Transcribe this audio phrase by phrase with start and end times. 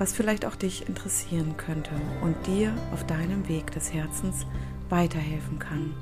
[0.00, 1.90] was vielleicht auch dich interessieren könnte
[2.22, 4.46] und dir auf deinem Weg des Herzens
[4.88, 5.94] weiterhelfen kann.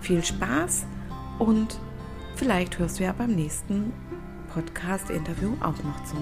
[0.00, 0.86] Viel Spaß
[1.38, 1.78] und
[2.36, 3.92] vielleicht hörst du ja beim nächsten
[4.54, 6.16] Podcast-Interview auch noch zu.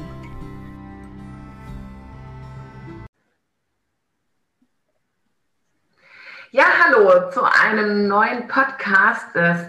[6.51, 9.61] Ja, hallo zu einem neuen Podcast des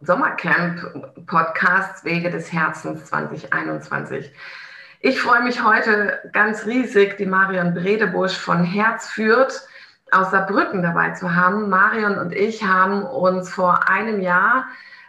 [0.00, 4.32] Sommercamp Podcasts Wege des Herzens 2021.
[5.00, 9.62] Ich freue mich heute ganz riesig, die Marion Bredebusch von Herz führt
[10.10, 11.68] aus Saarbrücken dabei zu haben.
[11.68, 14.66] Marion und ich haben uns vor einem Jahr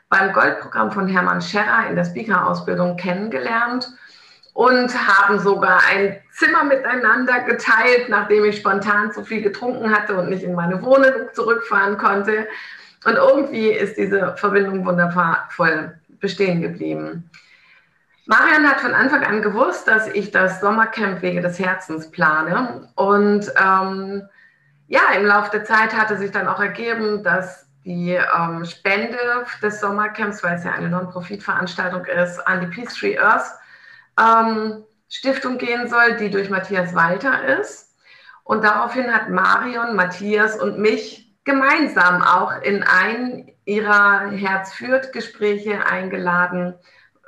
[0.08, 3.90] beim Goldprogramm von Hermann Scherrer in der Speaker-Ausbildung kennengelernt
[4.54, 10.30] und haben sogar ein Zimmer miteinander geteilt, nachdem ich spontan zu viel getrunken hatte und
[10.30, 12.48] nicht in meine Wohnung zurückfahren konnte.
[13.06, 17.28] Und irgendwie ist diese Verbindung wundervoll bestehen geblieben.
[18.30, 22.88] Marian hat von Anfang an gewusst, dass ich das Sommercamp Wege des Herzens plane.
[22.94, 24.22] Und ähm,
[24.88, 29.18] ja, im Laufe der Zeit hatte sich dann auch ergeben, dass die ähm, Spende
[29.64, 33.50] des Sommercamps, weil es ja eine Non-Profit-Veranstaltung ist, an die Peace Tree Earth
[34.20, 37.96] ähm, Stiftung gehen soll, die durch Matthias Walter ist.
[38.44, 45.84] Und daraufhin hat Marion, Matthias und mich gemeinsam auch in ein ihrer Herz führt Gespräche
[45.88, 46.76] eingeladen,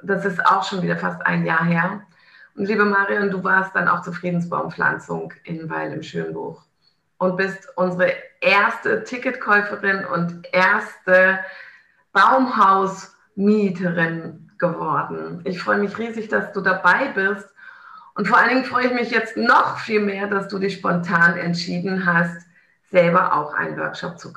[0.03, 2.01] das ist auch schon wieder fast ein Jahr her.
[2.55, 6.63] Und liebe Marion, du warst dann auch zur Friedensbaumpflanzung in Weil im Schönbuch
[7.17, 11.39] und bist unsere erste Ticketkäuferin und erste
[12.13, 15.41] Baumhausmieterin geworden.
[15.45, 17.47] Ich freue mich riesig, dass du dabei bist.
[18.15, 21.37] Und vor allen Dingen freue ich mich jetzt noch viel mehr, dass du dich spontan
[21.37, 22.45] entschieden hast,
[22.89, 24.33] selber auch einen Workshop zu,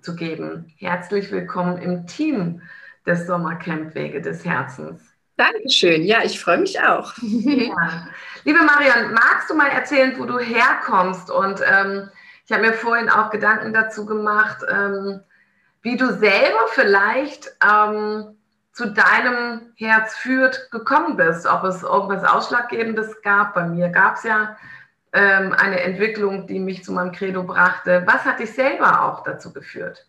[0.00, 0.72] zu geben.
[0.76, 2.62] Herzlich willkommen im Team
[3.06, 5.02] des Sommercamp Wege des Herzens.
[5.36, 6.02] Dankeschön.
[6.02, 7.12] Ja, ich freue mich auch.
[7.20, 8.08] ja.
[8.44, 11.30] Liebe Marian, magst du mal erzählen, wo du herkommst?
[11.30, 12.08] Und ähm,
[12.46, 15.20] ich habe mir vorhin auch Gedanken dazu gemacht, ähm,
[15.82, 18.36] wie du selber vielleicht ähm,
[18.72, 21.46] zu deinem Herz führt gekommen bist.
[21.46, 23.54] Ob es irgendwas Ausschlaggebendes gab.
[23.54, 24.56] Bei mir gab es ja
[25.12, 28.04] ähm, eine Entwicklung, die mich zu meinem Credo brachte.
[28.06, 30.06] Was hat dich selber auch dazu geführt?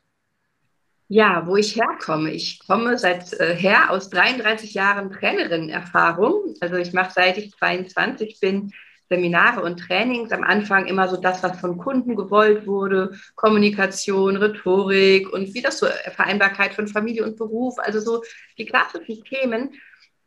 [1.10, 2.32] Ja, wo ich herkomme.
[2.32, 6.56] Ich komme seit äh, her aus 33 Jahren Trainerin-Erfahrung.
[6.60, 8.74] Also ich mache seit ich 22 bin
[9.10, 10.34] Seminare und Trainings.
[10.34, 15.80] Am Anfang immer so das, was von Kunden gewollt wurde, Kommunikation, Rhetorik und wie das
[15.80, 18.22] so äh, Vereinbarkeit von Familie und Beruf, also so
[18.58, 19.76] die klassischen Themen.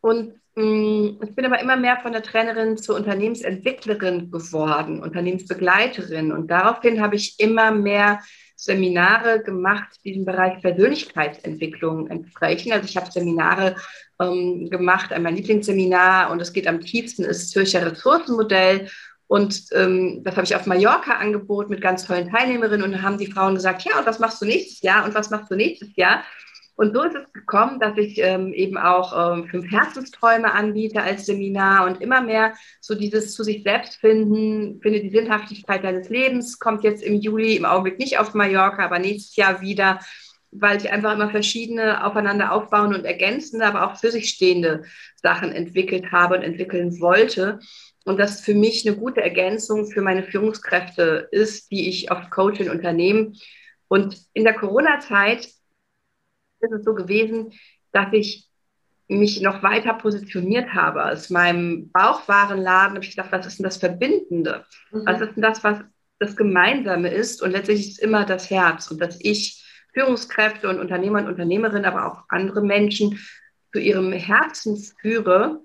[0.01, 6.33] Und mh, mm, ich bin aber immer mehr von der Trainerin zur Unternehmensentwicklerin geworden, Unternehmensbegleiterin.
[6.33, 8.21] Und daraufhin habe ich immer mehr
[8.63, 12.73] Seminare gemacht, die dem Bereich Persönlichkeitsentwicklung entsprechen.
[12.73, 13.77] Also ich habe Seminare
[14.21, 18.89] ähm, gemacht, mein Lieblingsseminar und es geht am tiefsten ist Zürcher Ressourcenmodell.
[19.27, 23.31] Und ähm, das habe ich auf Mallorca angeboten mit ganz tollen Teilnehmerinnen und haben die
[23.31, 26.25] Frauen gesagt, ja, und was machst du nächstes Jahr und was machst du nächstes Jahr?
[26.81, 31.27] Und so ist es gekommen, dass ich ähm, eben auch ähm, fünf Herzensträume anbiete als
[31.27, 36.59] Seminar und immer mehr so dieses zu sich selbst finden, finde die Sinnhaftigkeit deines Lebens,
[36.59, 40.01] kommt jetzt im Juli, im Augenblick nicht auf Mallorca, aber nächstes Jahr wieder,
[40.53, 44.85] weil ich einfach immer verschiedene aufeinander aufbauen und ergänzende, aber auch für sich stehende
[45.17, 47.61] Sachen entwickelt habe und entwickeln wollte.
[48.07, 52.61] Und das für mich eine gute Ergänzung für meine Führungskräfte ist, die ich oft coache
[52.61, 53.37] in Unternehmen.
[53.89, 55.47] Und in der Corona-Zeit
[56.61, 57.53] ist es so gewesen,
[57.93, 58.51] dass ich
[59.09, 61.05] mich noch weiter positioniert habe.
[61.05, 64.65] Aus meinem Bauchwarenladen habe ich gedacht, was ist denn das Verbindende?
[64.93, 65.03] Mhm.
[65.05, 65.79] Was ist denn das, was
[66.19, 67.43] das Gemeinsame ist?
[67.43, 71.85] Und letztlich ist es immer das Herz und dass ich Führungskräfte und Unternehmer und Unternehmerinnen,
[71.85, 73.19] aber auch andere Menschen
[73.73, 75.61] zu ihrem Herzen führe.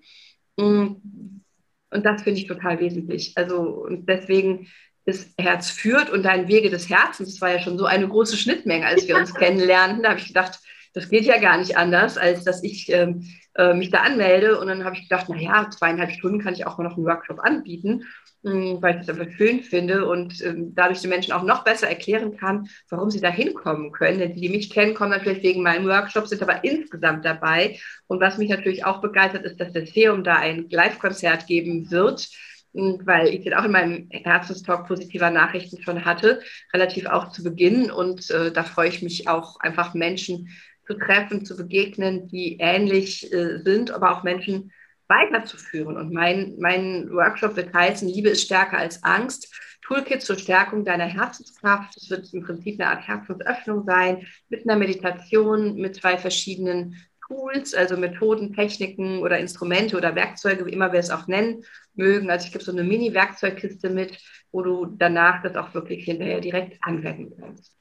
[0.56, 1.44] Und
[1.92, 3.34] das finde ich total wesentlich.
[3.36, 4.68] Also und deswegen
[5.06, 7.34] ist Herz führt und dein Wege des Herzens.
[7.34, 10.02] Das war ja schon so eine große Schnittmenge, als wir uns kennenlernten.
[10.02, 10.60] Da habe ich gedacht,
[10.96, 14.58] das geht ja gar nicht anders, als dass ich ähm, äh, mich da anmelde.
[14.58, 17.40] Und dann habe ich gedacht, naja, zweieinhalb Stunden kann ich auch mal noch einen Workshop
[17.42, 18.06] anbieten,
[18.44, 21.66] mh, hm, weil ich das einfach schön finde und ähm, dadurch den Menschen auch noch
[21.66, 24.20] besser erklären kann, warum sie da hinkommen können.
[24.20, 27.78] Denn die, die mich kennen, kommen natürlich wegen meinem Workshop, sind aber insgesamt dabei.
[28.08, 32.30] Und was mich natürlich auch begeistert, ist, dass der Seum da ein Live-Konzert geben wird
[32.76, 36.42] weil ich den auch in meinem Herzenstalk positiver Nachrichten schon hatte,
[36.74, 37.90] relativ auch zu Beginn.
[37.90, 40.50] Und äh, da freue ich mich auch einfach Menschen
[40.88, 44.72] zu treffen, zu begegnen, die ähnlich äh, sind, aber auch Menschen
[45.08, 45.98] weiterzuführen.
[45.98, 49.54] Und mein, mein Workshop wird heißen, Liebe ist stärker als Angst.
[49.82, 51.96] Toolkit zur Stärkung deiner Herzenskraft.
[51.98, 56.96] Es wird im Prinzip eine Art Herzensöffnung sein, mit einer Meditation, mit zwei verschiedenen
[57.28, 62.30] Tools, also Methoden, Techniken oder Instrumente oder Werkzeuge, wie immer wir es auch nennen mögen.
[62.30, 64.18] Also ich gebe so eine Mini-Werkzeugkiste mit,
[64.52, 67.76] wo du danach das auch wirklich hinterher direkt anwenden kannst.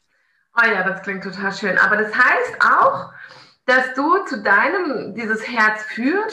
[0.57, 1.79] Oh ja, das klingt total schön.
[1.79, 3.13] Aber das heißt auch,
[3.67, 6.33] dass du zu deinem, dieses Herz führt,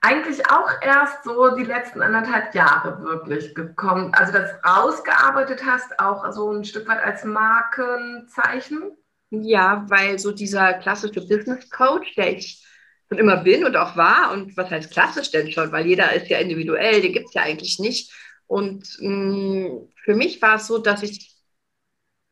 [0.00, 6.30] eigentlich auch erst so die letzten anderthalb Jahre wirklich gekommen, also das rausgearbeitet hast, auch
[6.32, 8.96] so ein Stück weit als Markenzeichen?
[9.30, 12.64] Ja, weil so dieser klassische Business Coach, der ich
[13.08, 16.28] schon immer bin und auch war, und was heißt klassisch denn schon, weil jeder ist
[16.28, 18.12] ja individuell, den gibt es ja eigentlich nicht.
[18.46, 21.37] Und mh, mm, für mich war es so, dass ich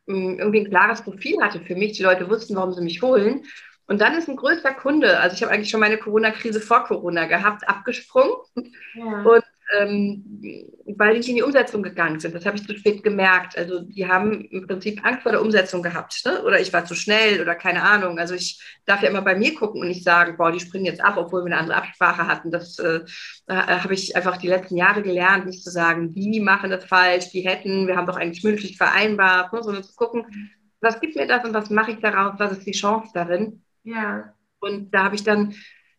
[0.06, 1.92] irgendwie ein klares Profil hatte für mich.
[1.92, 3.44] Die Leute wussten, warum sie mich holen.
[3.88, 7.26] Und dann ist ein größter Kunde, also ich habe eigentlich schon meine Corona-Krise vor Corona
[7.26, 8.34] gehabt, abgesprungen.
[8.94, 9.22] Ja.
[9.22, 9.44] Und
[9.74, 10.24] ähm,
[10.86, 12.34] weil die nicht in die Umsetzung gegangen sind.
[12.34, 13.58] Das habe ich zu spät gemerkt.
[13.58, 16.22] Also die haben im Prinzip Angst vor der Umsetzung gehabt.
[16.24, 16.42] Ne?
[16.44, 18.18] Oder ich war zu schnell oder keine Ahnung.
[18.18, 21.02] Also ich darf ja immer bei mir gucken und nicht sagen, boah, die springen jetzt
[21.02, 22.50] ab, obwohl wir eine andere Absprache hatten.
[22.50, 23.00] Das äh,
[23.48, 27.42] habe ich einfach die letzten Jahre gelernt, nicht zu sagen, die machen das falsch, die
[27.42, 29.62] hätten, wir haben doch eigentlich mündlich vereinbart, ne?
[29.62, 32.72] sondern zu gucken, was gibt mir das und was mache ich daraus, was ist die
[32.72, 33.62] Chance darin.
[33.82, 34.32] Ja.
[34.60, 35.54] Und da habe ich dann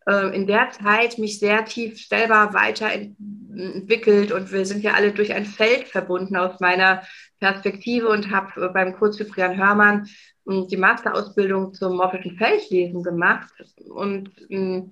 [0.07, 5.33] äh, in der Zeit mich sehr tief selber weiterentwickelt und wir sind ja alle durch
[5.33, 7.03] ein Feld verbunden aus meiner
[7.39, 10.07] Perspektive und habe äh, beim Kurs Cyprian Hörmann
[10.47, 13.51] hm, die Masterausbildung zum morphischen Feldlesen gemacht.
[13.89, 14.91] Und hm,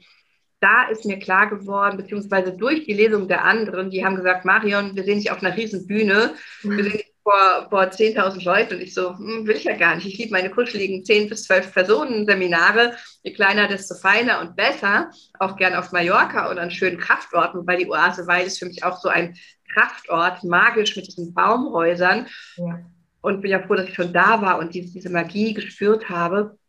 [0.60, 4.96] da ist mir klar geworden, beziehungsweise durch die Lesung der anderen, die haben gesagt, Marion,
[4.96, 6.34] wir sehen dich auf einer riesen Bühne,
[6.64, 9.96] wir sehen dich vor, vor 10.000 Leuten und ich so, hm, will ich ja gar
[9.96, 10.06] nicht.
[10.06, 12.96] Ich liebe meine kuscheligen 10 bis 12 Personen Seminare.
[13.24, 15.10] Je kleiner, desto feiner und besser.
[15.40, 18.84] Auch gern auf Mallorca und an schönen Kraftorten, weil die Oase Weil ist für mich
[18.84, 19.36] auch so ein
[19.74, 22.28] Kraftort, magisch mit diesen Baumhäusern.
[22.58, 22.80] Ja.
[23.22, 26.60] Und bin ja froh, dass ich schon da war und diese, diese Magie gespürt habe.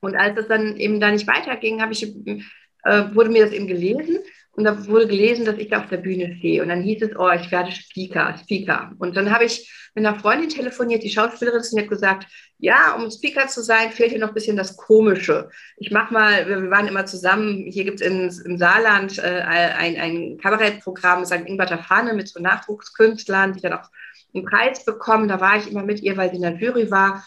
[0.00, 3.68] Und als es dann eben da nicht weiterging, habe ich, äh, wurde mir das eben
[3.68, 4.18] gelesen
[4.52, 6.62] und da wurde gelesen, dass ich da auf der Bühne stehe.
[6.62, 8.92] Und dann hieß es, oh, ich werde Speaker, Speaker.
[8.98, 12.26] Und dann habe ich mit einer Freundin telefoniert, die Schauspielerin ist, und hat gesagt,
[12.58, 15.48] ja, um Speaker zu sein, fehlt hier noch ein bisschen das Komische.
[15.76, 20.38] Ich mache mal, wir waren immer zusammen, hier gibt es im Saarland äh, ein, ein
[20.38, 21.46] Kabarettprogramm, St.
[21.46, 23.88] Ingberter Fahne mit so Nachwuchskünstlern, die dann auch
[24.34, 25.28] einen Preis bekommen.
[25.28, 27.24] Da war ich immer mit ihr, weil sie in der Jury war.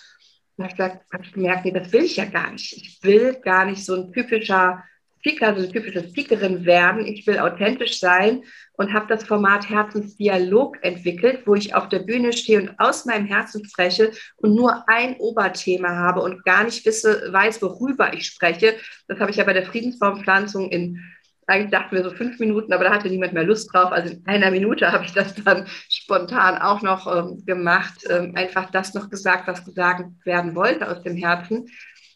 [0.58, 2.74] Und da habe ich gemerkt, nee, das will ich ja gar nicht.
[2.74, 4.84] Ich will gar nicht so ein typischer
[5.26, 7.08] Speaker, so eine typische Speakerin werden.
[7.08, 8.44] Ich will authentisch sein
[8.74, 13.26] und habe das Format Herzensdialog entwickelt, wo ich auf der Bühne stehe und aus meinem
[13.26, 18.76] Herzen spreche und nur ein Oberthema habe und gar nicht wisse, weiß, worüber ich spreche.
[19.08, 21.00] Das habe ich ja bei der Friedensbaumpflanzung in
[21.46, 23.92] eigentlich dachten wir so fünf Minuten, aber da hatte niemand mehr Lust drauf.
[23.92, 28.00] Also in einer Minute habe ich das dann spontan auch noch ähm, gemacht.
[28.10, 31.68] Ähm, einfach das noch gesagt, was gesagt werden wollte aus dem Herzen.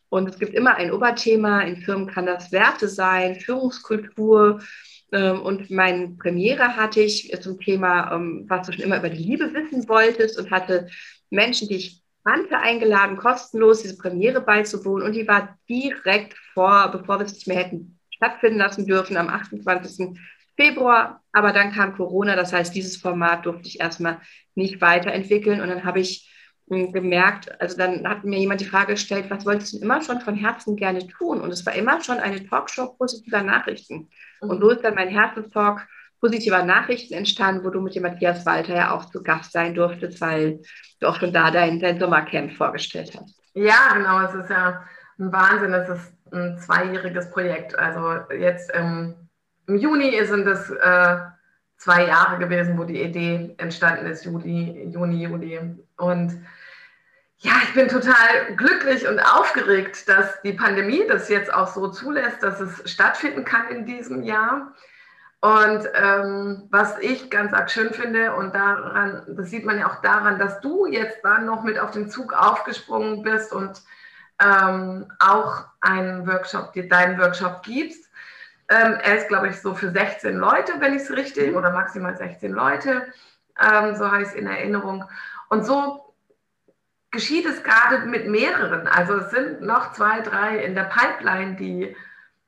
[0.10, 1.62] Und es gibt immer ein Oberthema.
[1.62, 4.62] In Firmen kann das Werte sein, Führungskultur.
[5.12, 9.24] Ähm, und meine Premiere hatte ich zum Thema, ähm, was du schon immer über die
[9.24, 10.88] Liebe wissen wolltest und hatte
[11.30, 15.06] Menschen, die ich kannte, eingeladen, kostenlos diese Premiere beizuwohnen.
[15.06, 19.30] Und die war direkt vor, bevor wir es nicht mehr hätten stattfinden lassen dürfen, am
[19.30, 20.18] 28.
[20.56, 21.22] Februar.
[21.32, 22.36] Aber dann kam Corona.
[22.36, 24.20] Das heißt, dieses Format durfte ich erstmal
[24.56, 25.62] nicht weiterentwickeln.
[25.62, 26.30] Und dann habe ich
[26.70, 30.36] gemerkt, also dann hat mir jemand die Frage gestellt, was wolltest du immer schon von
[30.36, 31.40] Herzen gerne tun?
[31.40, 34.10] Und es war immer schon eine Talkshow positiver Nachrichten.
[34.42, 34.50] Mhm.
[34.50, 35.88] Und so ist dann mein Herzenstalk
[36.20, 40.20] positiver Nachrichten entstanden, wo du mit dem Matthias Walter ja auch zu Gast sein durftest,
[40.20, 40.60] weil
[41.00, 43.40] du auch schon da dein, dein Sommercamp vorgestellt hast.
[43.54, 44.84] Ja, genau, es ist ja
[45.20, 47.78] ein Wahnsinn, es ist ein zweijähriges Projekt.
[47.78, 49.16] Also jetzt im,
[49.68, 51.18] im Juni sind es äh,
[51.78, 55.60] zwei Jahre gewesen, wo die Idee entstanden ist, Juli, Juni, Juli.
[55.98, 56.46] Und
[57.40, 62.42] ja, ich bin total glücklich und aufgeregt, dass die Pandemie das jetzt auch so zulässt,
[62.42, 64.74] dass es stattfinden kann in diesem Jahr.
[65.40, 70.02] Und ähm, was ich ganz arg schön finde, und daran, das sieht man ja auch
[70.02, 73.84] daran, dass du jetzt dann noch mit auf den Zug aufgesprungen bist und
[74.42, 78.07] ähm, auch einen Workshop, deinen Workshop gibst.
[78.70, 82.18] Ähm, er ist, glaube ich, so für 16 Leute, wenn ich es richtig, oder maximal
[82.18, 83.08] 16 Leute,
[83.60, 85.06] ähm, so heißt in Erinnerung.
[85.50, 86.14] Und so
[87.12, 88.88] geschieht es gerade mit mehreren.
[88.88, 91.96] Also es sind noch zwei, drei in der Pipeline, die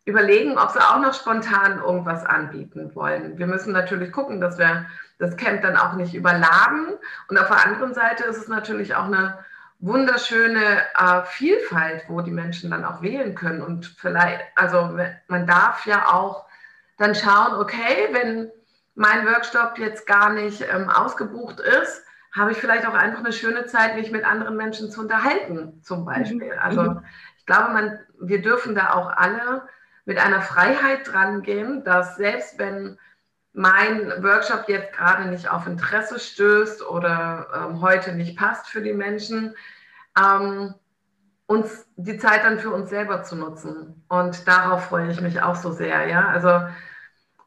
[0.05, 3.37] überlegen, ob sie auch noch spontan irgendwas anbieten wollen.
[3.37, 4.87] Wir müssen natürlich gucken, dass wir
[5.19, 6.97] das Camp dann auch nicht überladen.
[7.27, 9.37] Und auf der anderen Seite ist es natürlich auch eine
[9.79, 13.61] wunderschöne äh, Vielfalt, wo die Menschen dann auch wählen können.
[13.61, 16.45] Und vielleicht, also man darf ja auch
[16.97, 18.51] dann schauen, okay, wenn
[18.95, 22.03] mein Workshop jetzt gar nicht ähm, ausgebucht ist,
[22.35, 26.05] habe ich vielleicht auch einfach eine schöne Zeit, mich mit anderen Menschen zu unterhalten, zum
[26.05, 26.53] Beispiel.
[26.53, 26.59] Mhm.
[26.61, 27.05] Also mhm.
[27.37, 29.67] ich glaube, man, wir dürfen da auch alle
[30.05, 32.97] mit einer Freiheit dran gehen, dass selbst wenn
[33.59, 38.93] mein Workshop jetzt gerade nicht auf Interesse stößt oder ähm, heute nicht passt für die
[38.93, 39.53] Menschen,
[40.17, 40.73] ähm,
[41.45, 44.05] uns die Zeit dann für uns selber zu nutzen.
[44.07, 46.07] Und darauf freue ich mich auch so sehr.
[46.07, 46.73] Ja, also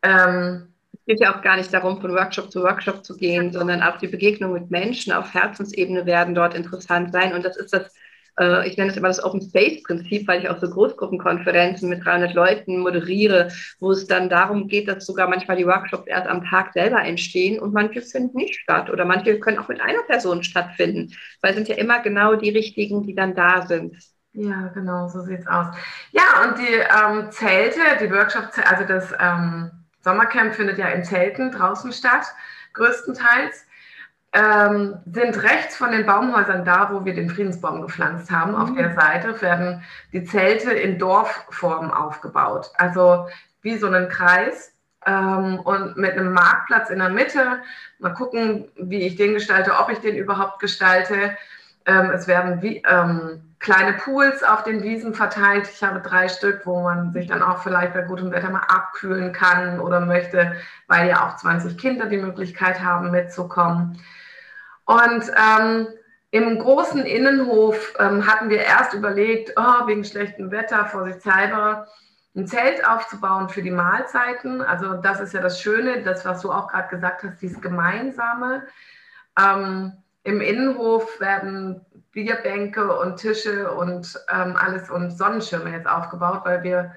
[0.03, 3.83] ähm, es geht ja auch gar nicht darum, von Workshop zu Workshop zu gehen, sondern
[3.83, 7.33] auch die Begegnung mit Menschen auf Herzensebene werden dort interessant sein.
[7.33, 7.91] Und das ist das
[8.39, 12.05] äh, ich nenne es immer das Open Space Prinzip, weil ich auch so Großgruppenkonferenzen mit
[12.05, 13.49] 300 Leuten moderiere,
[13.81, 17.61] wo es dann darum geht, dass sogar manchmal die Workshops erst am Tag selber entstehen
[17.61, 21.57] und manche finden nicht statt oder manche können auch mit einer Person stattfinden, weil es
[21.57, 23.97] sind ja immer genau die richtigen, die dann da sind.
[24.35, 25.67] Ja, genau, so sieht es aus.
[26.13, 29.71] Ja, und die ähm, Zelte, die Workshops, also das ähm,
[30.01, 32.25] Sommercamp findet ja in Zelten draußen statt,
[32.73, 33.67] größtenteils
[34.33, 38.53] ähm, sind rechts von den Baumhäusern da, wo wir den Friedensbaum gepflanzt haben.
[38.53, 38.59] Mhm.
[38.59, 42.71] Auf der Seite werden die Zelte in Dorfform aufgebaut.
[42.77, 43.27] Also
[43.61, 44.73] wie so einen Kreis
[45.07, 47.59] ähm, und mit einem Marktplatz in der Mitte.
[47.99, 51.37] Mal gucken, wie ich den gestalte, ob ich den überhaupt gestalte.
[51.85, 55.69] Ähm, es werden wie, ähm, kleine Pools auf den Wiesen verteilt.
[55.73, 59.33] Ich habe drei Stück, wo man sich dann auch vielleicht bei gutem Wetter mal abkühlen
[59.33, 60.57] kann oder möchte,
[60.89, 64.01] weil ja auch 20 Kinder die Möglichkeit haben, mitzukommen.
[64.85, 65.89] Und ähm,
[66.31, 71.87] im großen Innenhof ähm, hatten wir erst überlegt, oh, wegen schlechtem Wetter, vorsichtshalber,
[72.35, 74.63] ein Zelt aufzubauen für die Mahlzeiten.
[74.63, 78.63] Also das ist ja das Schöne, das, was du auch gerade gesagt hast, dieses Gemeinsame.
[79.39, 79.93] Ähm,
[80.25, 86.93] Im Innenhof werden Bierbänke und Tische und ähm, alles und Sonnenschirme jetzt aufgebaut, weil wir,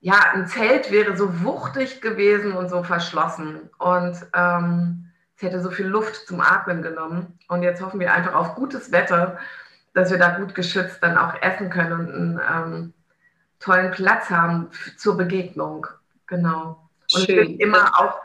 [0.00, 3.68] ja, ein Zelt wäre so wuchtig gewesen und so verschlossen.
[3.78, 5.07] Und ähm,
[5.38, 7.38] es hätte so viel Luft zum Atmen genommen.
[7.46, 9.38] Und jetzt hoffen wir einfach auf gutes Wetter,
[9.94, 12.94] dass wir da gut geschützt dann auch essen können und einen ähm,
[13.60, 15.86] tollen Platz haben zur Begegnung.
[16.26, 16.90] Genau.
[17.14, 17.38] Und Schön.
[17.38, 18.20] es wird immer auch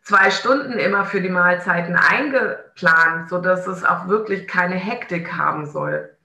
[0.00, 6.16] zwei Stunden immer für die Mahlzeiten eingeplant, sodass es auch wirklich keine Hektik haben soll.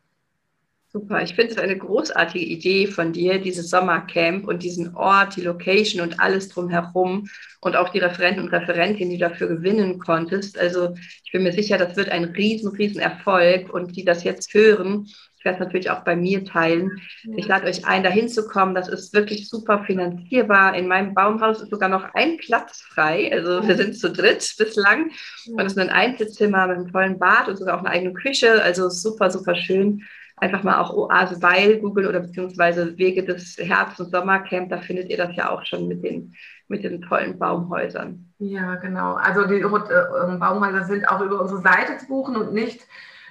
[0.96, 5.42] Super, ich finde es eine großartige Idee von dir, dieses Sommercamp und diesen Ort, die
[5.42, 7.28] Location und alles drumherum
[7.62, 10.56] und auch die Referenten und Referentinnen, die du dafür gewinnen konntest.
[10.60, 10.94] Also
[11.26, 15.08] ich bin mir sicher, das wird ein riesen, riesen Erfolg und die das jetzt hören,
[15.44, 17.02] ich werde es natürlich auch bei mir teilen.
[17.36, 18.76] Ich lade euch ein, da hinzukommen.
[18.76, 20.74] Das ist wirklich super finanzierbar.
[20.74, 23.30] In meinem Baumhaus ist sogar noch ein Platz frei.
[23.30, 25.12] Also wir sind zu dritt bislang.
[25.48, 28.64] Und es ist ein Einzelzimmer mit einem tollen Bad und sogar auch eine eigene Küche.
[28.64, 30.04] Also super, super schön
[30.38, 35.10] einfach mal auch Oase Weil googeln oder beziehungsweise Wege des Herbst- und Sommercamp, da findet
[35.10, 36.34] ihr das ja auch schon mit den,
[36.68, 38.34] mit den tollen Baumhäusern.
[38.40, 39.14] Ja, genau.
[39.14, 42.82] Also die äh, Baumhäuser sind auch über unsere Seite zu buchen und nicht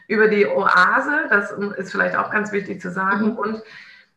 [0.09, 1.27] über die Oase.
[1.29, 3.33] Das ist vielleicht auch ganz wichtig zu sagen.
[3.33, 3.39] Mhm.
[3.39, 3.63] Und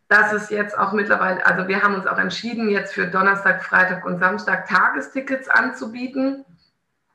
[0.07, 4.05] dass es jetzt auch mittlerweile, also wir haben uns auch entschieden, jetzt für Donnerstag, Freitag
[4.05, 6.45] und Samstag Tagestickets anzubieten.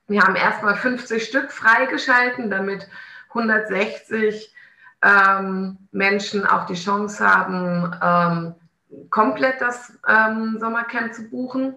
[0.09, 2.89] Wir haben erstmal 50 Stück freigeschalten, damit
[3.29, 4.53] 160
[5.03, 8.55] ähm, Menschen auch die Chance haben, ähm,
[9.11, 11.75] komplett das ähm, Sommercamp zu buchen.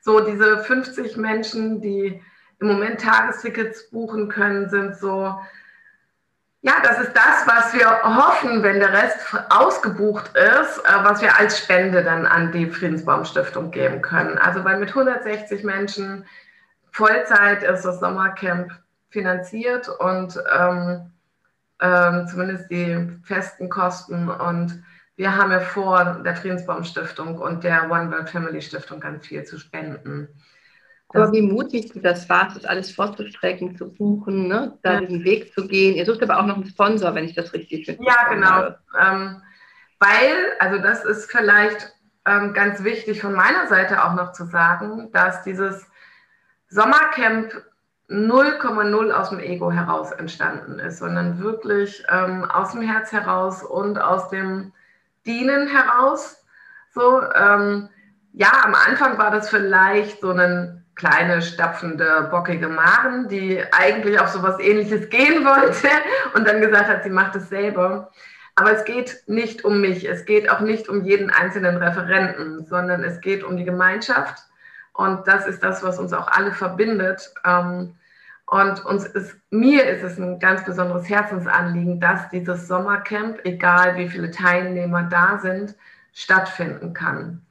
[0.00, 2.22] So diese 50 Menschen, die
[2.60, 5.38] im Moment Tagestickets buchen können, sind so,
[6.62, 9.18] ja, das ist das, was wir hoffen, wenn der Rest
[9.50, 14.38] ausgebucht ist, äh, was wir als Spende dann an die Friedensbaum Stiftung geben können.
[14.38, 16.24] Also weil mit 160 Menschen
[16.90, 18.72] Vollzeit ist das Sommercamp
[19.10, 21.12] finanziert und ähm,
[21.80, 24.28] ähm, zumindest die festen Kosten.
[24.28, 24.82] Und
[25.16, 29.44] wir haben ja vor, der Friedensbaum Stiftung und der One World Family Stiftung ganz viel
[29.44, 30.28] zu spenden.
[31.10, 34.78] Aber wie mutig du das warst, das alles vorzustrecken, zu buchen, ne?
[34.82, 35.00] da ja.
[35.00, 35.94] diesen Weg zu gehen.
[35.94, 38.04] Ihr sucht aber auch noch einen Sponsor, wenn ich das richtig finde.
[38.04, 38.74] Ja, genau.
[39.00, 39.40] Ähm,
[40.00, 41.94] weil, also das ist vielleicht
[42.26, 45.86] ähm, ganz wichtig von meiner Seite auch noch zu sagen, dass dieses
[46.68, 47.54] Sommercamp
[48.10, 54.00] 0,0 aus dem Ego heraus entstanden ist, sondern wirklich ähm, aus dem Herz heraus und
[54.00, 54.72] aus dem
[55.26, 56.44] Dienen heraus.
[56.94, 57.88] So, ähm,
[58.32, 64.28] ja, am Anfang war das vielleicht so eine kleine, stapfende, bockige Maren, die eigentlich auf
[64.28, 65.88] sowas ähnliches gehen wollte
[66.34, 68.10] und dann gesagt hat, sie macht es selber.
[68.54, 73.04] Aber es geht nicht um mich, es geht auch nicht um jeden einzelnen Referenten, sondern
[73.04, 74.42] es geht um die Gemeinschaft.
[74.98, 77.32] Und das ist das, was uns auch alle verbindet.
[77.44, 77.94] Ähm,
[78.46, 84.08] und uns ist, mir ist es ein ganz besonderes Herzensanliegen, dass dieses Sommercamp, egal wie
[84.08, 85.76] viele Teilnehmer da sind,
[86.12, 87.46] stattfinden kann.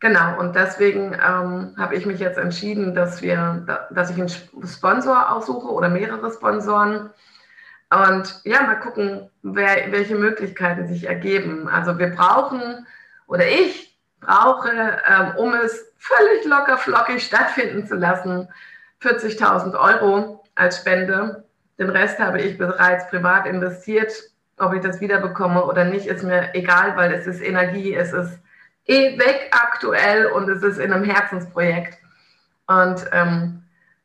[0.00, 5.30] Genau, und deswegen ähm, habe ich mich jetzt entschieden, dass wir, dass ich einen Sponsor
[5.30, 7.10] aussuche oder mehrere Sponsoren
[7.90, 11.68] und ja, mal gucken, wer, welche Möglichkeiten sich ergeben.
[11.68, 12.84] Also wir brauchen
[13.28, 18.48] oder ich brauche, ähm, um es völlig locker flockig stattfinden zu lassen,
[19.02, 21.44] 40.000 Euro als Spende.
[21.78, 24.12] Den Rest habe ich bereits privat investiert.
[24.58, 28.38] Ob ich das wiederbekomme oder nicht, ist mir egal, weil es ist Energie, es ist
[28.86, 31.98] eh weg aktuell und es ist in einem Herzensprojekt.
[32.66, 33.59] Und ähm,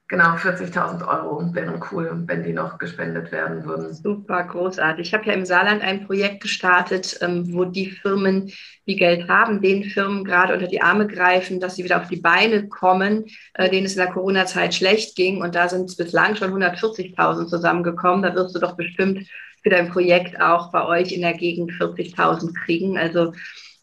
[0.08, 3.92] Genau, 40.000 Euro wären cool, wenn die noch gespendet werden würden.
[3.92, 5.08] Super, großartig.
[5.08, 8.52] Ich habe ja im Saarland ein Projekt gestartet, ähm, wo die Firmen,
[8.86, 12.22] die Geld haben, den Firmen gerade unter die Arme greifen, dass sie wieder auf die
[12.22, 15.42] Beine kommen, äh, denen es in der Corona-Zeit schlecht ging.
[15.42, 18.22] Und da sind bislang schon 140.000 zusammengekommen.
[18.22, 19.28] Da wirst du doch bestimmt
[19.64, 23.00] für dein Projekt auch bei euch in der Gegend 40.000 kriegen.
[23.00, 23.34] Also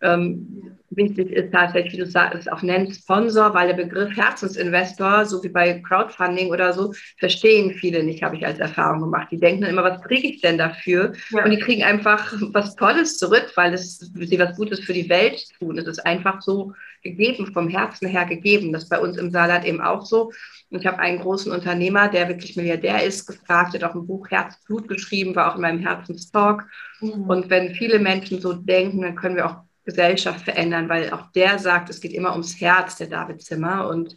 [0.00, 5.42] ähm, wichtig ist tatsächlich, wie du sagst, auch nennst Sponsor, weil der Begriff Herzensinvestor, so
[5.42, 9.28] wie bei Crowdfunding oder so, verstehen viele nicht, habe ich als Erfahrung gemacht.
[9.30, 11.12] Die denken immer, was kriege ich denn dafür?
[11.30, 11.44] Ja.
[11.44, 15.42] Und die kriegen einfach was Tolles zurück, weil es, sie was Gutes für die Welt
[15.58, 15.78] tun.
[15.78, 16.72] Es ist einfach so
[17.02, 18.72] gegeben, vom Herzen her gegeben.
[18.72, 20.30] Das ist bei uns im Saarland eben auch so.
[20.70, 24.30] Und ich habe einen großen Unternehmer, der wirklich Milliardär ist, gefragt, hat auch ein Buch
[24.30, 26.66] Herzblut geschrieben, war auch in meinem Herzenstalk.
[27.00, 27.24] Mhm.
[27.28, 31.58] Und wenn viele Menschen so denken, dann können wir auch Gesellschaft verändern, weil auch der
[31.58, 33.88] sagt, es geht immer ums Herz, der David Zimmer.
[33.88, 34.16] Und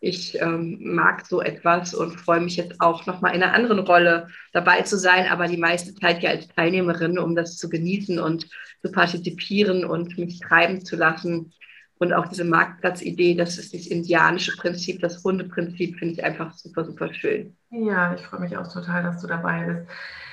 [0.00, 4.28] ich ähm, mag so etwas und freue mich jetzt auch nochmal in einer anderen Rolle
[4.52, 8.48] dabei zu sein, aber die meiste Zeit ja als Teilnehmerin, um das zu genießen und
[8.82, 11.52] zu partizipieren und mich treiben zu lassen.
[11.98, 16.54] Und auch diese Marktplatzidee, das ist das indianische Prinzip, das runde Prinzip, finde ich einfach
[16.54, 17.54] super, super schön.
[17.70, 19.86] Ja, ich freue mich auch total, dass du dabei bist.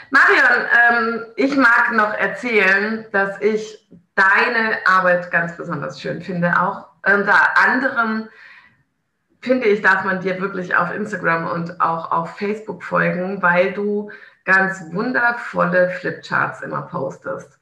[0.09, 3.85] Marion, ähm, ich mag noch erzählen, dass ich
[4.17, 6.59] deine Arbeit ganz besonders schön finde.
[6.59, 8.27] Auch unter anderem
[9.41, 14.11] finde ich, darf man dir wirklich auf Instagram und auch auf Facebook folgen, weil du
[14.43, 17.59] ganz wundervolle Flipcharts immer postest.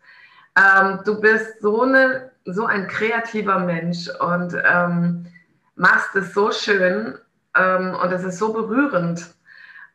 [0.55, 5.27] Ähm, du bist so, eine, so ein kreativer Mensch und ähm,
[5.75, 7.17] machst es so schön
[7.55, 9.35] ähm, und es ist so berührend.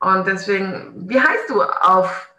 [0.00, 2.29] Und deswegen, wie heißt du auf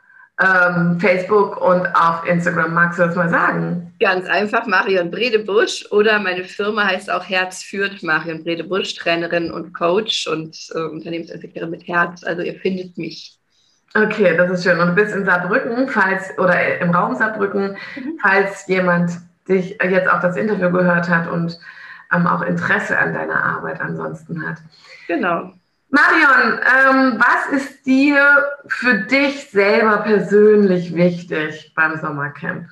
[0.41, 2.73] ähm, Facebook und auf Instagram.
[2.73, 3.93] Magst du das mal sagen?
[3.99, 9.73] Ganz einfach, Marion Bredebusch oder meine Firma heißt auch Herz führt, Marion Bredebusch, Trainerin und
[9.73, 12.23] Coach und äh, Unternehmensentwicklerin mit Herz.
[12.23, 13.37] Also ihr findet mich.
[13.93, 14.79] Okay, das ist schön.
[14.79, 18.17] Und du bist in Saarbrücken, falls, oder im Raum Saarbrücken, mhm.
[18.21, 19.11] falls jemand
[19.47, 21.59] dich jetzt auch das Interview gehört hat und
[22.13, 24.57] ähm, auch Interesse an deiner Arbeit ansonsten hat.
[25.07, 25.51] Genau.
[25.91, 32.69] Marion, ähm, was ist dir für dich selber persönlich wichtig beim Sommercamp?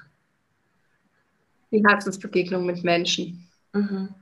[1.69, 3.45] Die Herzensbegegnung mit Menschen.
[3.73, 4.15] Mhm.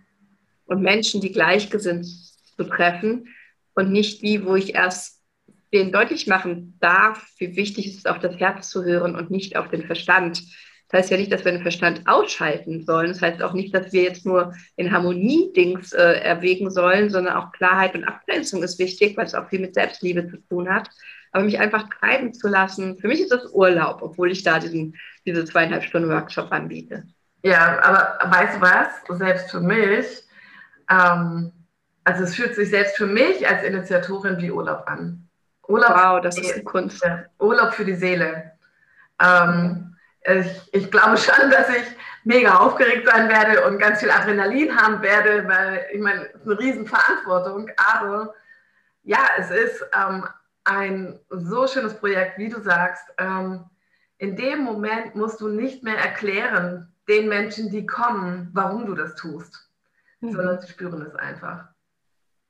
[0.65, 3.27] Und Menschen, die gleichgesinnt zu treffen
[3.75, 5.21] und nicht die, wo ich erst
[5.71, 9.57] denen deutlich machen darf, wie wichtig es ist, auf das Herz zu hören und nicht
[9.57, 10.41] auf den Verstand.
[10.89, 13.09] Das heißt ja nicht, dass wir den Verstand ausschalten sollen.
[13.09, 17.51] Das heißt auch nicht, dass wir jetzt nur in Harmonie-Dings äh, erwägen sollen, sondern auch
[17.51, 20.89] Klarheit und Abgrenzung ist wichtig, weil es auch viel mit Selbstliebe zu tun hat.
[21.33, 24.95] Aber mich einfach treiben zu lassen, für mich ist das Urlaub, obwohl ich da diesen,
[25.25, 27.03] diese zweieinhalb Stunden Workshop anbiete.
[27.43, 29.17] Ja, aber weißt du was?
[29.19, 30.23] Selbst für mich,
[30.89, 31.51] ähm,
[32.05, 35.27] also es fühlt sich selbst für mich als Initiatorin wie Urlaub an.
[35.67, 37.05] Urlaub wow, das ist eine Kunst.
[37.39, 38.53] Urlaub für die Seele.
[39.21, 39.96] Ähm,
[40.27, 41.85] ich, ich glaube schon, dass ich
[42.23, 46.47] mega aufgeregt sein werde und ganz viel Adrenalin haben werde, weil ich meine, es ist
[46.47, 48.33] eine Riesenverantwortung, aber
[49.03, 50.25] ja, es ist ähm,
[50.65, 53.05] ein so schönes Projekt, wie du sagst.
[53.17, 53.65] Ähm,
[54.17, 59.15] in dem Moment musst du nicht mehr erklären den Menschen, die kommen, warum du das
[59.15, 59.69] tust,
[60.19, 60.33] mhm.
[60.33, 61.69] sondern sie spüren es einfach.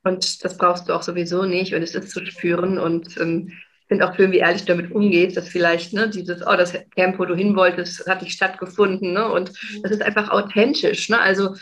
[0.02, 3.52] Und das brauchst du auch sowieso nicht und es ist zu spüren und ähm,
[3.88, 7.24] finde auch schön, wie ehrlich damit umgehst, dass vielleicht ne, dieses, oh, das Camp, wo
[7.24, 9.12] du hin wolltest, hat nicht stattgefunden.
[9.14, 9.30] Ne?
[9.30, 9.82] Und mhm.
[9.82, 11.08] das ist einfach authentisch.
[11.08, 11.18] Ne?
[11.18, 11.54] Also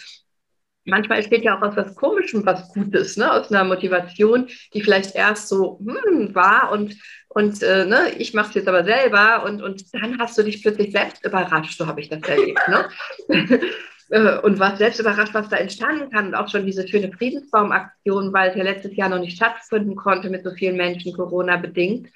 [0.86, 3.30] manchmal entsteht ja auch aus was Komischem was Gutes, ne?
[3.32, 6.96] aus einer Motivation, die vielleicht erst so hm, war und,
[7.28, 10.62] und äh, ne, ich mache es jetzt aber selber und, und dann hast du dich
[10.62, 12.60] plötzlich selbst überrascht, so habe ich das erlebt.
[12.68, 12.88] Ne?
[14.08, 18.32] Äh, und was selbst überrascht, was da entstanden kann und auch schon diese schöne Friedensbaumaktion,
[18.32, 22.08] weil es ja letztes Jahr noch nicht stattfinden konnte mit so vielen Menschen Corona bedingt,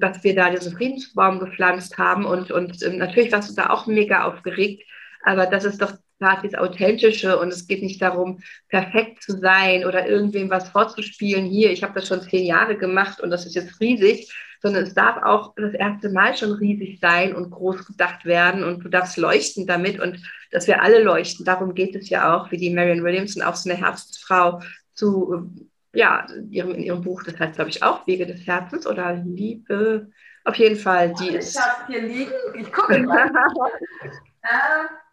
[0.00, 3.86] dass wir da diesen Friedensbaum gepflanzt haben und, und ähm, natürlich warst du da auch
[3.86, 4.82] mega aufgeregt,
[5.26, 10.06] aber das ist doch das Authentische und es geht nicht darum, perfekt zu sein oder
[10.06, 11.44] irgendwem was vorzuspielen.
[11.44, 14.94] Hier, ich habe das schon zehn Jahre gemacht und das ist jetzt riesig, sondern es
[14.94, 19.18] darf auch das erste Mal schon riesig sein und groß gedacht werden und du darfst
[19.18, 21.44] leuchten damit und dass wir alle leuchten.
[21.44, 24.62] Darum geht es ja auch, wie die Marion Williamson, auch so eine Herzensfrau
[24.94, 25.50] zu,
[25.92, 30.08] ja, ihrem, in ihrem Buch, das heißt, glaube ich, auch Wege des Herzens oder Liebe.
[30.44, 31.56] Auf jeden Fall, die ich ist.
[31.56, 33.28] Ich habe hier liegen, ich gucke mal.
[34.42, 35.05] äh,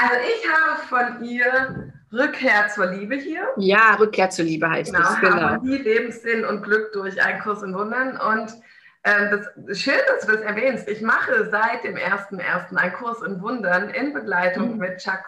[0.00, 3.42] also ich habe von ihr Rückkehr zur Liebe hier.
[3.56, 5.20] Ja, Rückkehr zur Liebe heißt genau, es.
[5.20, 5.36] Genau.
[5.36, 8.16] Harmonie, Lebenssinn und Glück durch einen Kurs in Wundern.
[8.16, 8.52] Und
[9.02, 10.88] äh, das, schön, dass du das erwähnst.
[10.88, 12.76] Ich mache seit dem 1.1.
[12.76, 14.78] einen Kurs in Wundern in Begleitung mhm.
[14.78, 15.22] mit Chuck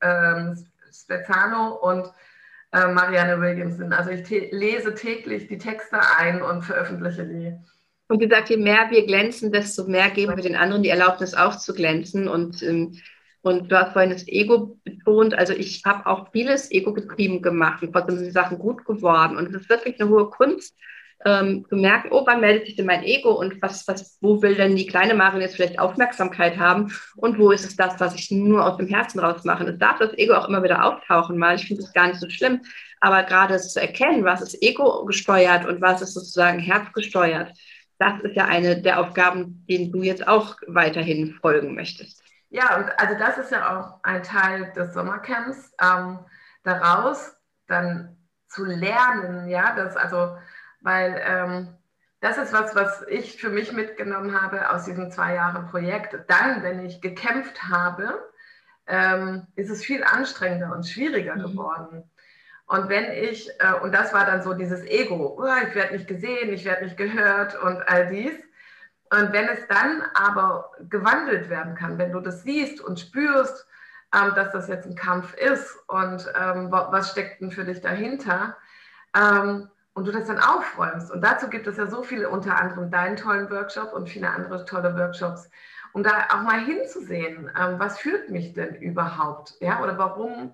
[0.00, 2.10] ähm, Spezzano und
[2.72, 3.92] äh, Marianne Williamson.
[3.92, 7.54] Also ich lese täglich die Texte ein und veröffentliche die.
[8.08, 11.34] Und wie gesagt, je mehr wir glänzen, desto mehr geben wir den anderen die Erlaubnis
[11.34, 12.28] auch zu glänzen.
[12.28, 13.00] Und ähm,
[13.44, 15.34] und du hast vorhin das Ego betont.
[15.34, 19.36] Also ich habe auch vieles ego-getrieben gemacht und trotzdem sind die Sachen gut geworden.
[19.36, 20.74] Und es ist wirklich eine hohe Kunst,
[21.26, 24.54] ähm, zu merken, oh, wann meldet sich denn mein Ego und was, was, wo will
[24.54, 28.30] denn die kleine Marin jetzt vielleicht Aufmerksamkeit haben und wo ist es das, was ich
[28.30, 29.64] nur aus dem Herzen raus mache.
[29.64, 31.56] Es darf das Ego auch immer wieder auftauchen mal.
[31.56, 32.62] Ich finde es gar nicht so schlimm.
[33.00, 37.52] Aber gerade zu erkennen, was ist Ego gesteuert und was ist sozusagen Herz gesteuert,
[37.98, 42.23] das ist ja eine der Aufgaben, denen du jetzt auch weiterhin folgen möchtest.
[42.54, 46.20] Ja, und also das ist ja auch ein Teil des Sommercamps, ähm,
[46.62, 47.36] daraus
[47.66, 50.38] dann zu lernen, ja, das also,
[50.80, 51.74] weil ähm,
[52.20, 56.16] das ist was, was ich für mich mitgenommen habe aus diesem zwei Jahre Projekt.
[56.28, 58.22] Dann, wenn ich gekämpft habe,
[58.86, 61.42] ähm, ist es viel anstrengender und schwieriger mhm.
[61.42, 62.08] geworden.
[62.66, 66.06] Und wenn ich, äh, und das war dann so dieses Ego, oh, ich werde nicht
[66.06, 68.34] gesehen, ich werde nicht gehört und all dies.
[69.14, 73.66] Und wenn es dann aber gewandelt werden kann, wenn du das siehst und spürst,
[74.14, 78.56] ähm, dass das jetzt ein Kampf ist und ähm, was steckt denn für dich dahinter,
[79.16, 81.10] ähm, und du das dann aufräumst.
[81.10, 84.64] Und dazu gibt es ja so viele, unter anderem deinen tollen Workshop und viele andere
[84.64, 85.48] tolle Workshops,
[85.92, 90.52] um da auch mal hinzusehen, ähm, was führt mich denn überhaupt, ja, oder warum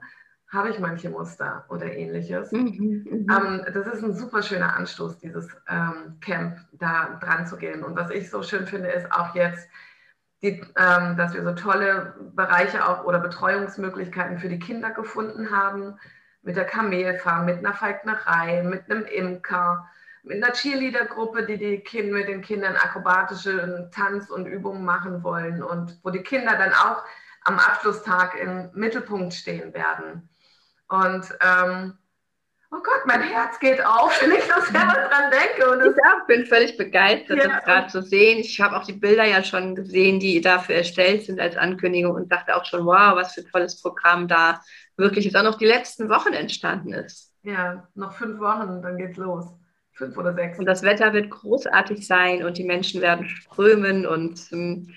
[0.52, 2.50] habe ich manche Muster oder ähnliches.
[2.52, 7.56] Mhm, mhm, ähm, das ist ein super schöner Anstoß, dieses ähm, Camp da dran zu
[7.56, 7.84] gehen.
[7.84, 9.68] Und was ich so schön finde, ist auch jetzt,
[10.42, 15.98] die, ähm, dass wir so tolle Bereiche auch oder Betreuungsmöglichkeiten für die Kinder gefunden haben,
[16.42, 19.88] mit der Kamelfarm, mit einer Falknerei, mit einem Imker,
[20.22, 25.62] mit einer Cheerleader-Gruppe, die, die kind, mit den Kindern akrobatische Tanz und Übungen machen wollen
[25.62, 27.04] und wo die Kinder dann auch
[27.42, 30.29] am Abschlusstag im Mittelpunkt stehen werden.
[30.90, 31.94] Und ähm,
[32.72, 35.70] oh Gott, mein Herz geht auf, wenn ich so selber dran denke.
[35.70, 37.48] Und ich auch, bin völlig begeistert, ja.
[37.48, 38.38] das gerade zu sehen.
[38.38, 42.30] Ich habe auch die Bilder ja schon gesehen, die dafür erstellt sind als Ankündigung und
[42.30, 44.60] dachte auch schon, wow, was für ein tolles Programm da
[44.96, 47.34] wirklich jetzt auch noch die letzten Wochen entstanden ist.
[47.42, 49.46] Ja, noch fünf Wochen, dann geht's los.
[49.92, 50.58] Fünf oder sechs.
[50.58, 54.94] Und das Wetter wird großartig sein und die Menschen werden strömen und ähm,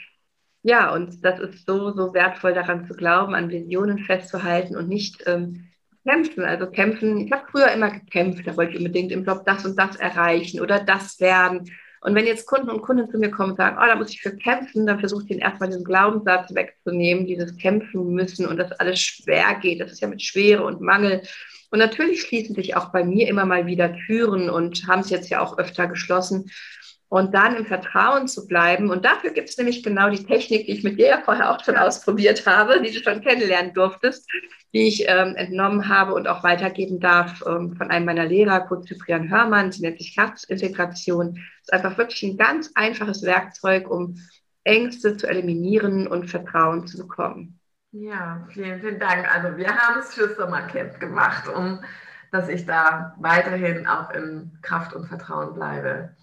[0.61, 5.23] ja, und das ist so, so wertvoll daran zu glauben, an Visionen festzuhalten und nicht
[5.27, 5.67] ähm,
[6.05, 6.43] kämpfen.
[6.43, 9.77] Also kämpfen, ich habe früher immer gekämpft, da wollte ich unbedingt im Job das und
[9.77, 11.71] das erreichen oder das werden.
[12.01, 14.21] Und wenn jetzt Kunden und Kunden zu mir kommen und sagen, oh, da muss ich
[14.21, 18.73] für kämpfen, dann versuche ich ihnen erstmal diesen Glaubenssatz wegzunehmen, dieses Kämpfen müssen und dass
[18.73, 19.79] alles schwer geht.
[19.79, 21.21] Das ist ja mit Schwere und Mangel.
[21.71, 25.29] Und natürlich schließen sich auch bei mir immer mal wieder Türen und haben es jetzt
[25.29, 26.51] ja auch öfter geschlossen
[27.13, 28.89] und dann im Vertrauen zu bleiben.
[28.89, 31.63] Und dafür gibt es nämlich genau die Technik, die ich mit dir ja vorher auch
[31.63, 34.27] schon ausprobiert habe, die du schon kennenlernen durftest,
[34.73, 38.87] die ich ähm, entnommen habe und auch weitergeben darf ähm, von einem meiner Lehrer, Kurt
[38.87, 39.71] Cyprian Hörmann.
[39.71, 41.35] Sie nennt sich Herzintegration.
[41.35, 44.15] Das ist einfach wirklich ein ganz einfaches Werkzeug, um
[44.63, 47.59] Ängste zu eliminieren und Vertrauen zu bekommen.
[47.91, 49.31] Ja, vielen, vielen Dank.
[49.31, 51.79] Also wir haben es fürs Sommercamp gemacht, um
[52.31, 56.15] dass ich da weiterhin auch in Kraft und Vertrauen bleibe.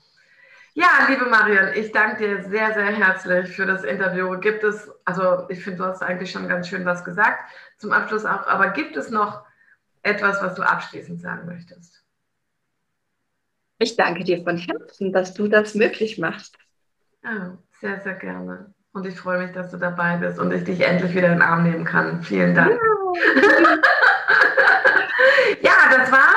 [0.74, 4.38] Ja, liebe Marion, ich danke dir sehr, sehr herzlich für das Interview.
[4.38, 8.24] Gibt es, also ich finde, du hast eigentlich schon ganz schön was gesagt, zum Abschluss
[8.24, 9.44] auch, aber gibt es noch
[10.02, 12.02] etwas, was du abschließend sagen möchtest?
[13.78, 16.56] Ich danke dir von Herzen, dass du das möglich machst.
[17.24, 18.72] Ja, sehr, sehr gerne.
[18.92, 21.42] Und ich freue mich, dass du dabei bist und ich dich endlich wieder in den
[21.42, 22.22] Arm nehmen kann.
[22.22, 22.70] Vielen Dank.
[22.70, 22.80] Ja.
[25.62, 26.34] ja, das war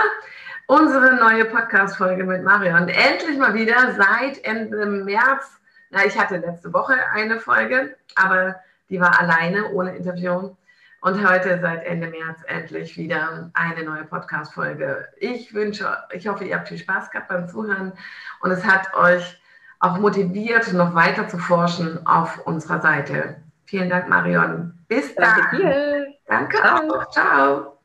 [0.68, 2.88] unsere neue Podcast-Folge mit Marion.
[2.88, 5.60] Endlich mal wieder seit Ende März.
[5.90, 8.56] Na, ich hatte letzte Woche eine Folge, aber
[8.90, 10.56] die war alleine, ohne Interview.
[11.02, 15.10] Und heute seit Ende März endlich wieder eine neue Podcast-Folge.
[15.18, 17.92] Ich wünsche, ich hoffe, ihr habt viel Spaß gehabt beim Zuhören
[18.40, 19.38] und es hat euch
[19.82, 23.36] auch motiviert, noch weiter zu forschen auf unserer Seite.
[23.66, 24.80] Vielen Dank, Marion.
[24.88, 25.42] Bis dann.
[25.52, 26.08] Danke.
[26.26, 27.10] Danke auch.
[27.10, 27.78] Ciao.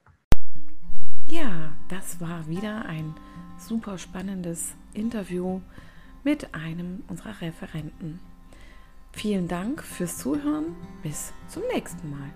[1.26, 1.57] Ja,
[1.88, 3.14] das war wieder ein
[3.58, 5.60] super spannendes Interview
[6.24, 8.20] mit einem unserer Referenten.
[9.12, 10.76] Vielen Dank fürs Zuhören.
[11.02, 12.30] Bis zum nächsten Mal.